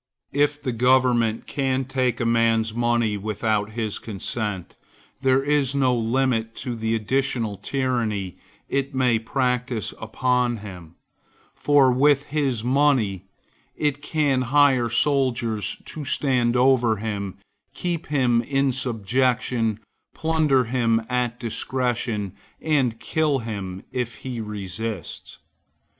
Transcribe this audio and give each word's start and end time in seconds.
If 0.33 0.59
the 0.59 0.71
government 0.71 1.45
can 1.45 1.85
take 1.85 2.19
a 2.19 2.25
man's 2.25 2.73
money 2.73 3.17
without 3.17 3.73
his 3.73 3.99
consent, 3.99 4.75
there 5.21 5.43
is 5.43 5.75
no 5.75 5.95
limit 5.95 6.55
to 6.55 6.75
the 6.75 6.95
additional 6.95 7.57
tyranny 7.57 8.39
it 8.67 8.95
may 8.95 9.19
practise 9.19 9.93
upon 10.01 10.57
him; 10.57 10.95
for, 11.53 11.91
with 11.91 12.23
his 12.29 12.63
money, 12.63 13.25
it 13.75 14.01
can 14.01 14.41
hire 14.41 14.89
soldiers 14.89 15.77
to 15.85 16.03
stand 16.03 16.55
over 16.55 16.95
him, 16.95 17.37
keep 17.75 18.07
him 18.07 18.41
in 18.41 18.71
subjection, 18.71 19.79
plunder 20.15 20.63
him 20.63 21.05
at 21.09 21.39
discretion, 21.39 22.33
and 22.59 22.99
kill 22.99 23.37
him 23.37 23.83
if 23.91 24.15
he 24.25 24.41
resists. 24.41 25.37